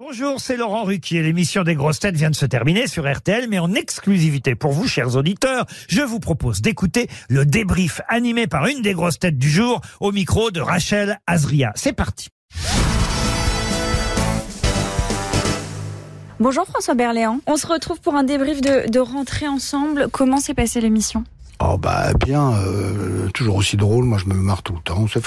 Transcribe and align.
Bonjour, 0.00 0.38
c'est 0.38 0.56
Laurent 0.56 0.84
Ruquier. 0.84 1.24
L'émission 1.24 1.64
des 1.64 1.74
grosses 1.74 1.98
têtes 1.98 2.14
vient 2.14 2.30
de 2.30 2.36
se 2.36 2.46
terminer 2.46 2.86
sur 2.86 3.12
RTL, 3.12 3.48
mais 3.48 3.58
en 3.58 3.74
exclusivité 3.74 4.54
pour 4.54 4.70
vous, 4.70 4.86
chers 4.86 5.16
auditeurs, 5.16 5.66
je 5.88 6.02
vous 6.02 6.20
propose 6.20 6.62
d'écouter 6.62 7.08
le 7.28 7.44
débrief 7.44 8.00
animé 8.06 8.46
par 8.46 8.68
une 8.68 8.80
des 8.80 8.92
grosses 8.92 9.18
têtes 9.18 9.38
du 9.38 9.50
jour 9.50 9.80
au 9.98 10.12
micro 10.12 10.52
de 10.52 10.60
Rachel 10.60 11.18
Azria. 11.26 11.72
C'est 11.74 11.94
parti. 11.94 12.28
Bonjour 16.38 16.64
François 16.64 16.94
Berléand. 16.94 17.40
On 17.48 17.56
se 17.56 17.66
retrouve 17.66 18.00
pour 18.00 18.14
un 18.14 18.22
débrief 18.22 18.60
de, 18.60 18.88
de 18.88 19.00
rentrée 19.00 19.48
ensemble. 19.48 20.06
Comment 20.12 20.38
s'est 20.38 20.54
passée 20.54 20.80
l'émission? 20.80 21.24
Oh 21.60 21.76
bah 21.76 22.12
bien, 22.14 22.52
euh, 22.52 23.28
toujours 23.34 23.56
aussi 23.56 23.76
drôle, 23.76 24.04
moi 24.04 24.18
je 24.18 24.26
me 24.26 24.34
marre 24.34 24.62
tout 24.62 24.74
le 24.74 24.80
temps, 24.80 25.06
c'est 25.08 25.20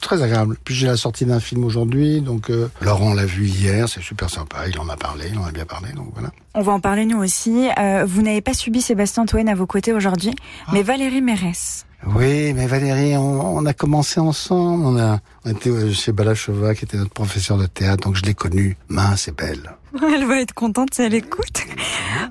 très 0.00 0.22
agréable. 0.22 0.56
Puis 0.64 0.76
j'ai 0.76 0.86
la 0.86 0.96
sortie 0.96 1.24
d'un 1.24 1.40
film 1.40 1.64
aujourd'hui, 1.64 2.20
donc 2.20 2.50
euh, 2.50 2.70
Laurent 2.80 3.14
l'a 3.14 3.26
vu 3.26 3.46
hier, 3.46 3.88
c'est 3.88 4.00
super 4.00 4.30
sympa, 4.30 4.68
il 4.68 4.78
en 4.78 4.88
a 4.88 4.96
parlé, 4.96 5.26
il 5.32 5.38
en 5.38 5.44
a 5.44 5.50
bien 5.50 5.64
parlé, 5.64 5.92
donc 5.92 6.10
voilà. 6.14 6.30
On 6.54 6.62
va 6.62 6.72
en 6.72 6.80
parler 6.80 7.04
nous 7.04 7.18
aussi. 7.18 7.68
Euh, 7.80 8.04
vous 8.06 8.22
n'avez 8.22 8.42
pas 8.42 8.54
subi 8.54 8.80
Sébastien 8.80 9.26
Toen 9.26 9.48
à 9.48 9.56
vos 9.56 9.66
côtés 9.66 9.92
aujourd'hui, 9.92 10.34
mais 10.72 10.84
Valérie 10.84 11.20
Mérès. 11.20 11.84
Oui, 12.06 12.52
mais 12.52 12.66
Valérie, 12.66 13.16
on, 13.16 13.56
on 13.56 13.66
a 13.66 13.72
commencé 13.72 14.20
ensemble, 14.20 14.84
on 14.84 14.98
a 14.98 15.18
on 15.46 15.50
était 15.50 15.70
euh, 15.70 15.92
chez 15.92 16.12
Balachova 16.12 16.74
qui 16.74 16.84
était 16.84 16.96
notre 16.96 17.12
professeur 17.12 17.58
de 17.58 17.66
théâtre, 17.66 18.06
donc 18.06 18.16
je 18.16 18.22
l'ai 18.22 18.34
connue, 18.34 18.76
mince 18.88 19.28
et 19.28 19.32
belle. 19.32 19.74
Elle 20.02 20.26
va 20.26 20.40
être 20.40 20.54
contente 20.54 20.94
si 20.94 21.02
elle 21.02 21.14
écoute. 21.14 21.64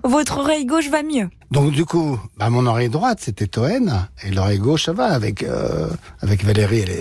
Votre 0.04 0.38
oreille 0.40 0.66
gauche 0.66 0.90
va 0.90 1.04
mieux. 1.04 1.30
Donc 1.52 1.72
du 1.72 1.86
coup, 1.86 2.20
bah, 2.38 2.50
mon 2.50 2.66
oreille 2.66 2.90
droite 2.90 3.20
c'était 3.22 3.48
Toen, 3.48 4.08
et 4.24 4.32
l'oreille 4.32 4.58
gauche 4.60 4.86
ça 4.86 4.94
va, 4.94 5.06
avec, 5.06 5.44
euh, 5.44 5.88
avec 6.22 6.44
Valérie 6.44 6.80
elle 6.80 6.90
est, 6.90 6.94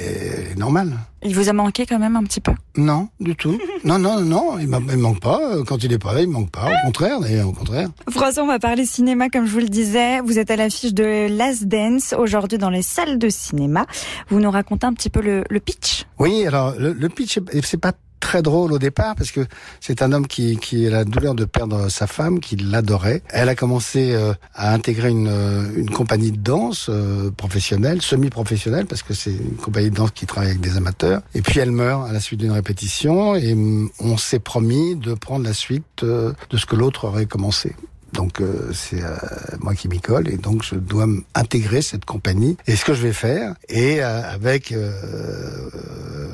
elle 0.47 0.53
est 0.53 0.59
normale. 0.59 0.93
Il 1.25 1.35
vous 1.35 1.49
a 1.49 1.53
manqué 1.53 1.87
quand 1.87 1.99
même 1.99 2.17
un 2.17 2.25
petit 2.25 2.41
peu? 2.41 2.53
Non, 2.77 3.09
du 3.21 3.35
tout. 3.37 3.59
Non, 3.85 3.99
non, 3.99 4.21
non, 4.21 4.59
il, 4.61 4.65
il 4.93 4.97
manque 4.99 5.19
pas. 5.21 5.41
Quand 5.67 5.83
il 5.83 5.93
est 5.93 5.99
pas 5.99 6.13
là, 6.15 6.21
il 6.21 6.29
manque 6.29 6.51
pas. 6.53 6.67
Au 6.71 6.87
contraire, 6.87 7.19
d'ailleurs, 7.19 7.49
au 7.49 7.53
contraire. 7.53 7.89
François, 8.09 8.45
on 8.45 8.47
va 8.47 8.61
parler 8.61 8.85
cinéma 8.87 9.29
comme 9.29 9.45
je 9.45 9.51
vous 9.53 9.59
le 9.59 9.69
disais. 9.69 10.21
Vous 10.21 10.39
êtes 10.39 10.53
à 10.53 10.57
l'affiche 10.57 10.95
de 10.95 11.27
Last 11.37 11.65
Dance 11.65 12.15
aujourd'hui 12.17 12.59
dans 12.59 12.71
les 12.71 12.83
salles 12.83 13.19
de 13.19 13.29
cinéma. 13.29 13.87
Vous 14.29 14.39
nous 14.39 14.51
racontez 14.53 14.87
un 14.87 14.93
petit 14.93 15.11
peu 15.11 15.21
le, 15.21 15.43
le 15.51 15.59
pitch? 15.59 16.05
Oui, 16.21 16.47
alors 16.47 16.75
le, 16.79 16.93
le 16.93 17.09
pitch, 17.09 17.39
est- 17.39 17.67
c'est 17.67 17.77
pas 17.81 17.91
très 18.33 18.41
drôle 18.41 18.73
au 18.73 18.79
départ 18.79 19.15
parce 19.15 19.31
que 19.31 19.47
c'est 19.79 20.01
un 20.01 20.11
homme 20.11 20.27
qui, 20.27 20.87
a 20.87 20.91
la 20.91 21.05
douleur 21.05 21.35
de 21.35 21.45
perdre 21.45 21.91
sa 21.91 22.07
femme, 22.07 22.41
qui 22.41 22.57
l'adorait. 22.57 23.23
Elle 23.29 23.51
a 23.51 23.55
commencé 23.55 24.15
euh, 24.15 24.33
à 24.55 24.73
intégrer 24.73 25.11
une, 25.11 25.29
euh, 25.29 25.71
une 25.77 25.91
compagnie 25.91 26.33
de 26.33 26.39
danse 26.39 26.87
euh, 26.89 27.31
professionnelle, 27.31 28.01
semi-professionnelle, 28.01 28.87
parce 28.87 29.03
que 29.03 29.13
c'est 29.13 29.33
une 29.33 29.57
compagnie 29.57 29.91
de 29.91 29.97
danse 29.97 30.13
qui 30.13 30.25
travaille 30.25 30.49
avec 30.49 30.63
des 30.63 30.79
amateurs. 30.79 31.21
Et 31.35 31.43
puis 31.43 31.61
elle 31.61 31.73
meurt 31.73 32.09
à 32.09 32.13
la 32.15 32.21
suite 32.21 32.41
d'une 32.41 32.53
répétition 32.53 33.35
et 33.35 33.53
hum, 33.53 33.91
on 34.01 34.17
s'est 34.17 34.39
promis 34.39 34.97
de 34.97 35.13
prendre 35.13 35.45
la 35.45 35.53
suite 35.53 36.03
de 36.03 36.57
ce 36.57 36.65
que 36.65 36.75
l'autre 36.75 37.09
aurait 37.09 37.27
commencé. 37.27 37.77
Donc 38.15 38.43
c'est 38.75 39.03
moi 39.61 39.75
qui 39.75 39.89
m'y 39.89 40.01
colle 40.01 40.29
et 40.29 40.37
donc 40.37 40.63
je 40.63 40.75
dois 40.75 41.07
intégrer 41.35 41.81
cette 41.81 42.05
compagnie 42.05 42.59
et 42.67 42.77
ce 42.77 42.85
que 42.85 42.93
je 42.93 43.01
vais 43.01 43.15
faire 43.15 43.55
et 43.71 44.03
avec 44.03 44.75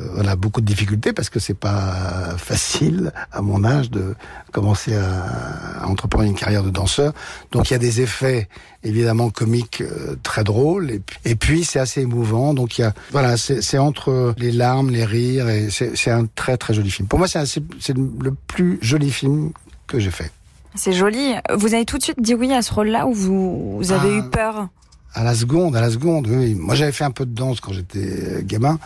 euh, 0.08 0.14
voilà 0.14 0.36
beaucoup 0.36 0.60
de 0.60 0.66
difficultés 0.66 1.12
parce 1.12 1.30
que 1.30 1.38
c'est 1.40 1.54
pas 1.54 2.36
facile 2.38 3.12
à 3.32 3.42
mon 3.42 3.64
âge 3.64 3.90
de 3.90 4.14
commencer 4.52 4.94
à, 4.96 5.82
à 5.82 5.86
entreprendre 5.86 6.24
une 6.24 6.34
carrière 6.34 6.62
de 6.62 6.70
danseur. 6.70 7.12
Donc 7.52 7.70
il 7.70 7.74
y 7.74 7.76
a 7.76 7.78
des 7.78 8.00
effets 8.00 8.48
évidemment 8.84 9.30
comiques 9.30 9.80
euh, 9.82 10.16
très 10.22 10.44
drôles 10.44 10.90
et, 10.90 10.98
puis- 11.00 11.18
et 11.24 11.34
puis 11.34 11.64
c'est 11.64 11.78
assez 11.80 12.00
émouvant. 12.02 12.54
Donc 12.54 12.78
il 12.78 12.82
y 12.82 12.84
a 12.84 12.92
voilà 13.10 13.36
c'est 13.36 13.78
entre 13.78 14.34
les 14.38 14.52
larmes, 14.52 14.90
les 14.90 15.04
rires 15.04 15.48
et 15.48 15.68
c'est 15.70 16.10
un 16.10 16.26
très 16.26 16.56
très 16.56 16.74
joli 16.74 16.90
film. 16.90 17.08
Pour 17.08 17.18
moi 17.18 17.28
c'est 17.28 17.58
le 17.96 18.34
plus 18.46 18.78
joli 18.82 19.10
film 19.10 19.52
que 19.86 19.98
j'ai 19.98 20.10
fait. 20.10 20.30
C'est 20.74 20.92
joli. 20.92 21.34
Vous 21.56 21.74
avez 21.74 21.84
tout 21.84 21.98
de 21.98 22.02
suite 22.02 22.20
dit 22.22 22.34
oui 22.34 22.52
à 22.52 22.62
ce 22.62 22.72
rôle-là 22.72 23.06
ou 23.06 23.12
vous, 23.14 23.76
vous 23.78 23.92
avez 23.92 24.10
Ah. 24.12 24.18
eu 24.18 24.30
peur? 24.30 24.68
À 25.14 25.24
la 25.24 25.34
seconde, 25.34 25.74
à 25.74 25.80
la 25.80 25.90
seconde, 25.90 26.26
oui. 26.28 26.54
Moi, 26.54 26.74
j'avais 26.74 26.92
fait 26.92 27.02
un 27.04 27.10
peu 27.10 27.24
de 27.26 27.34
danse 27.34 27.60
quand 27.60 27.72
j'étais 27.72 27.98
euh, 27.98 28.42
gamin. 28.44 28.78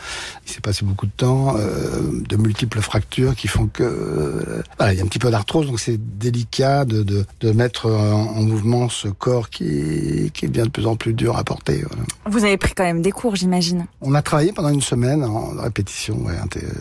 Il 0.46 0.52
s'est 0.52 0.60
passé 0.60 0.84
beaucoup 0.84 1.06
de 1.06 1.12
temps, 1.12 1.56
euh, 1.58 2.00
de 2.26 2.36
multiples 2.36 2.80
fractures 2.80 3.34
qui 3.34 3.48
font 3.48 3.66
que, 3.66 3.82
euh, 3.82 4.62
voilà, 4.78 4.92
il 4.92 4.98
y 4.98 5.00
a 5.00 5.04
un 5.04 5.08
petit 5.08 5.18
peu 5.18 5.30
d'arthrose, 5.30 5.66
donc 5.66 5.80
c'est 5.80 5.98
délicat 6.18 6.84
de, 6.84 7.02
de, 7.02 7.26
de 7.40 7.52
mettre 7.52 7.90
en, 7.90 8.36
en 8.36 8.42
mouvement 8.42 8.88
ce 8.88 9.08
corps 9.08 9.50
qui, 9.50 10.30
qui 10.32 10.48
devient 10.48 10.62
de 10.64 10.70
plus 10.70 10.86
en 10.86 10.96
plus 10.96 11.12
dur 11.12 11.36
à 11.36 11.44
porter. 11.44 11.84
Voilà. 11.88 12.04
Vous 12.30 12.44
avez 12.44 12.56
pris 12.56 12.72
quand 12.74 12.84
même 12.84 13.02
des 13.02 13.12
cours, 13.12 13.36
j'imagine. 13.36 13.86
On 14.00 14.14
a 14.14 14.22
travaillé 14.22 14.52
pendant 14.52 14.70
une 14.70 14.80
semaine 14.80 15.24
en 15.24 15.48
répétition, 15.60 16.16
ouais, 16.24 16.34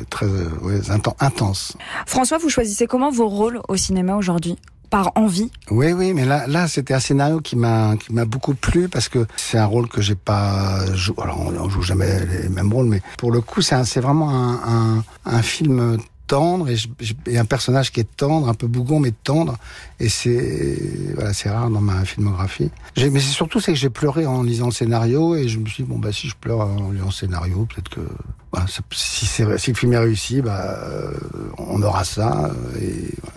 très, 0.09 0.27
ouais, 0.27 0.79
inten- 0.81 1.15
intense. 1.19 1.75
François, 2.05 2.37
vous 2.37 2.49
choisissez 2.49 2.85
comment 2.87 3.11
vos 3.11 3.27
rôles 3.27 3.59
au 3.67 3.75
cinéma 3.75 4.15
aujourd'hui? 4.15 4.57
Par 4.91 5.13
envie 5.15 5.49
Oui, 5.71 5.93
oui, 5.93 6.13
mais 6.13 6.25
là, 6.25 6.67
c'était 6.67 6.93
un 6.93 6.99
scénario 6.99 7.39
qui 7.39 7.55
m'a, 7.55 7.95
qui 7.95 8.13
m'a 8.13 8.25
beaucoup 8.25 8.53
plu 8.53 8.89
parce 8.89 9.07
que 9.07 9.25
c'est 9.37 9.57
un 9.57 9.65
rôle 9.65 9.87
que 9.87 10.01
j'ai 10.01 10.15
pas 10.15 10.85
joué. 10.93 11.15
Alors, 11.23 11.39
on, 11.39 11.69
joue 11.69 11.81
jamais 11.81 12.25
les 12.25 12.49
mêmes 12.49 12.71
rôles, 12.71 12.87
mais 12.87 13.01
pour 13.17 13.31
le 13.31 13.39
coup, 13.39 13.61
c'est, 13.61 14.01
vraiment 14.01 14.29
un 15.25 15.41
film 15.41 15.97
et, 17.27 17.37
un 17.37 17.45
personnage 17.45 17.91
qui 17.91 17.99
est 17.99 18.15
tendre, 18.17 18.47
un 18.47 18.53
peu 18.53 18.67
bougon 18.67 18.99
mais 18.99 19.11
tendre. 19.11 19.57
Et 19.99 20.09
c'est, 20.09 20.77
voilà, 21.15 21.33
c'est 21.33 21.49
rare 21.49 21.69
dans 21.69 21.81
ma 21.81 22.05
filmographie. 22.05 22.71
Mais 22.97 23.19
c'est 23.19 23.33
surtout 23.33 23.59
c'est 23.59 23.73
que 23.73 23.77
j'ai 23.77 23.89
pleuré 23.89 24.25
en 24.25 24.43
lisant 24.43 24.67
le 24.67 24.71
scénario 24.71 25.35
et 25.35 25.47
je 25.47 25.59
me 25.59 25.65
suis 25.67 25.83
dit 25.83 25.89
bon 25.89 25.99
bah 25.99 26.11
si 26.11 26.27
je 26.27 26.35
pleure 26.35 26.61
en 26.61 26.91
lisant 26.91 27.05
le 27.07 27.11
scénario, 27.11 27.67
peut-être 27.73 27.89
que 27.89 28.01
ça- 28.67 28.81
si, 28.91 29.43
le 29.43 29.57
film 29.57 29.93
est 29.93 29.97
réussi, 29.97 30.41
bah 30.41 30.77
euh, 30.83 31.11
on 31.57 31.81
aura 31.81 32.03
ça 32.03 32.51
euh, 32.75 32.81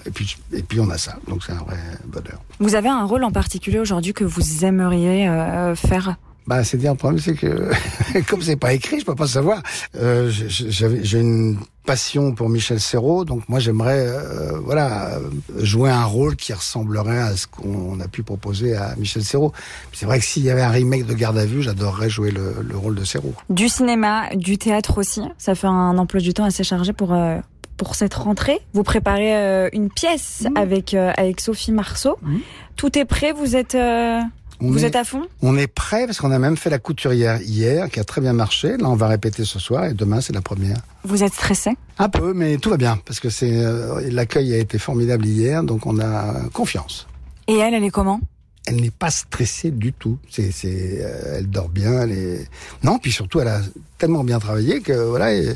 et 0.06 0.10
puis 0.10 0.36
et 0.52 0.62
puis 0.62 0.80
on 0.80 0.90
a 0.90 0.98
ça. 0.98 1.16
Donc 1.28 1.44
c'est 1.44 1.52
un 1.52 1.62
vrai 1.62 1.78
bonheur. 2.06 2.40
Vous 2.60 2.74
avez 2.74 2.88
un 2.88 3.04
rôle 3.04 3.24
en 3.24 3.32
particulier 3.32 3.78
aujourd'hui 3.78 4.12
que 4.12 4.24
vous 4.24 4.64
aimeriez 4.64 5.28
euh, 5.28 5.74
faire? 5.74 6.16
Bah, 6.46 6.62
c'est 6.64 6.76
dire 6.76 6.92
le 6.92 6.96
problème, 6.98 7.20
c'est 7.20 7.34
que 7.34 7.70
comme 8.28 8.42
c'est 8.42 8.56
pas 8.56 8.72
écrit, 8.74 9.00
je 9.00 9.04
peux 9.06 9.14
pas 9.14 9.26
savoir. 9.26 9.62
Euh, 9.96 10.30
j'ai- 10.30 11.18
une 11.20 11.58
passion 11.86 12.32
pour 12.32 12.48
Michel 12.48 12.80
Serrault, 12.80 13.24
donc 13.26 13.46
moi 13.48 13.60
j'aimerais, 13.60 14.06
euh, 14.06 14.58
voilà, 14.64 15.16
euh, 15.16 15.20
jouer 15.58 15.90
un 15.90 16.04
rôle 16.04 16.34
qui 16.36 16.52
ressemblerait 16.54 17.18
à 17.18 17.36
ce 17.36 17.46
qu'on 17.46 18.00
a 18.00 18.08
pu 18.08 18.22
proposer 18.22 18.74
à 18.74 18.94
Michel 18.96 19.22
Serrault. 19.22 19.52
C'est 19.92 20.06
vrai 20.06 20.18
que 20.18 20.24
s'il 20.24 20.42
y 20.44 20.50
avait 20.50 20.62
un 20.62 20.70
remake 20.70 21.06
de 21.06 21.12
Garde 21.14 21.36
à 21.38 21.44
vue, 21.44 21.62
j'adorerais 21.62 22.08
jouer 22.08 22.30
le, 22.30 22.56
le 22.66 22.76
rôle 22.76 22.94
de 22.94 23.04
Serrault. 23.04 23.34
Du 23.50 23.68
cinéma, 23.68 24.28
du 24.34 24.56
théâtre 24.58 24.98
aussi. 24.98 25.20
Ça 25.38 25.54
fait 25.54 25.66
un 25.66 25.96
emploi 25.98 26.20
du 26.20 26.32
temps 26.32 26.44
assez 26.44 26.64
chargé 26.64 26.92
pour 26.94 27.12
euh, 27.12 27.38
pour 27.76 27.96
cette 27.96 28.14
rentrée. 28.14 28.60
Vous 28.72 28.82
préparez 28.82 29.36
euh, 29.36 29.68
une 29.72 29.90
pièce 29.90 30.46
avec 30.54 30.94
euh, 30.94 31.12
avec 31.16 31.40
Sophie 31.40 31.72
Marceau. 31.72 32.16
Mhm. 32.22 32.40
Tout 32.76 32.98
est 32.98 33.04
prêt. 33.04 33.32
Vous 33.32 33.56
êtes 33.56 33.74
euh, 33.74 34.20
On 34.64 34.70
vous 34.70 34.84
est- 34.84 34.88
êtes 34.88 34.96
à 34.96 35.04
fond? 35.04 35.22
On 35.42 35.56
est 35.56 35.66
prêt 35.66 36.06
parce 36.06 36.18
qu'on 36.18 36.30
a 36.30 36.38
même 36.38 36.56
fait 36.56 36.70
la 36.70 36.78
couturière 36.78 37.40
hier, 37.42 37.90
qui 37.90 38.00
a 38.00 38.04
très 38.04 38.20
bien 38.20 38.32
marché. 38.32 38.76
Là, 38.76 38.88
on 38.88 38.94
va 38.96 39.08
répéter 39.08 39.44
ce 39.44 39.58
soir 39.58 39.84
et 39.86 39.94
demain 39.94 40.20
c'est 40.20 40.32
la 40.32 40.40
première. 40.40 40.78
Vous 41.04 41.22
êtes 41.22 41.34
stressé? 41.34 41.70
Un 41.98 42.08
peu, 42.08 42.32
mais 42.34 42.56
tout 42.56 42.70
va 42.70 42.76
bien 42.76 42.98
parce 43.04 43.20
que 43.20 43.28
c'est 43.30 43.56
euh, 43.64 44.00
l'accueil 44.10 44.54
a 44.54 44.58
été 44.58 44.78
formidable 44.78 45.26
hier, 45.26 45.62
donc 45.62 45.86
on 45.86 45.98
a 46.00 46.34
confiance. 46.52 47.06
Et 47.46 47.58
elle, 47.58 47.74
elle 47.74 47.84
est 47.84 47.90
comment? 47.90 48.20
Elle 48.66 48.76
n'est 48.80 48.90
pas 48.90 49.10
stressée 49.10 49.70
du 49.70 49.92
tout. 49.92 50.16
C'est, 50.30 50.50
c'est, 50.50 51.00
euh, 51.02 51.36
elle 51.38 51.50
dort 51.50 51.68
bien. 51.68 52.00
Elle 52.02 52.12
est 52.12 52.48
non, 52.82 52.98
puis 52.98 53.12
surtout 53.12 53.40
elle 53.40 53.48
a 53.48 53.60
tellement 53.98 54.24
bien 54.24 54.38
travaillé 54.38 54.80
que 54.80 54.92
voilà. 54.94 55.34
et 55.34 55.54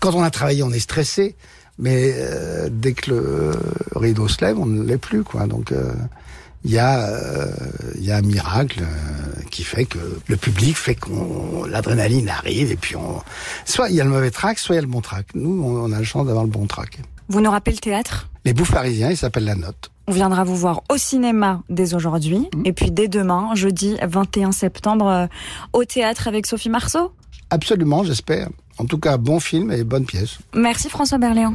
quand 0.00 0.14
on 0.14 0.22
a 0.24 0.30
travaillé, 0.30 0.64
on 0.64 0.72
est 0.72 0.80
stressé, 0.80 1.36
mais 1.78 2.12
euh, 2.16 2.68
dès 2.72 2.94
que 2.94 3.10
le 3.12 3.52
rideau 3.94 4.26
se 4.26 4.44
lève, 4.44 4.58
on 4.58 4.66
ne 4.66 4.82
l'est 4.82 4.98
plus 4.98 5.22
quoi. 5.22 5.46
Donc 5.46 5.72
il 6.64 6.70
y 6.72 6.78
a 6.78 7.06
euh, 7.08 7.46
il 7.96 8.04
y 8.04 8.10
a 8.10 8.16
un 8.16 8.22
miracle 8.22 8.80
euh, 8.82 9.42
qui 9.50 9.62
fait 9.64 9.84
que 9.84 9.98
le 10.26 10.36
public 10.36 10.76
fait 10.76 10.94
qu'on 10.94 11.64
l'adrénaline 11.64 12.28
arrive 12.28 12.72
et 12.72 12.76
puis 12.76 12.96
on 12.96 13.20
soit 13.64 13.88
il 13.90 13.96
y 13.96 14.00
a 14.00 14.04
le 14.04 14.10
mauvais 14.10 14.30
track, 14.30 14.58
soit 14.58 14.74
il 14.74 14.76
y 14.76 14.80
a 14.80 14.82
le 14.82 14.88
bon 14.88 15.00
track. 15.00 15.26
Nous, 15.34 15.62
on, 15.62 15.84
on 15.84 15.92
a 15.92 15.98
la 15.98 16.04
chance 16.04 16.26
d'avoir 16.26 16.44
le 16.44 16.50
bon 16.50 16.66
track. 16.66 16.98
Vous 17.28 17.40
nous 17.40 17.50
rappelez 17.50 17.74
le 17.74 17.80
théâtre? 17.80 18.28
Les 18.44 18.54
bouffes 18.54 18.72
parisiens, 18.72 19.10
ils 19.10 19.16
s'appellent 19.16 19.44
la 19.44 19.54
note. 19.54 19.90
On 20.06 20.12
viendra 20.12 20.42
vous 20.44 20.56
voir 20.56 20.82
au 20.90 20.96
cinéma 20.96 21.60
dès 21.68 21.94
aujourd'hui 21.94 22.48
Mhm. 22.54 22.62
et 22.64 22.72
puis 22.72 22.90
dès 22.90 23.08
demain, 23.08 23.50
jeudi 23.54 23.96
21 24.02 24.52
septembre, 24.52 25.06
euh, 25.06 25.26
au 25.74 25.84
théâtre 25.84 26.26
avec 26.28 26.46
Sophie 26.46 26.70
Marceau. 26.70 27.12
Absolument, 27.50 28.04
j'espère. 28.04 28.48
En 28.78 28.84
tout 28.86 28.98
cas, 28.98 29.16
bon 29.18 29.38
film 29.40 29.70
et 29.70 29.84
bonne 29.84 30.06
pièce. 30.06 30.38
Merci 30.54 30.88
François 30.88 31.18
Berléand. 31.18 31.54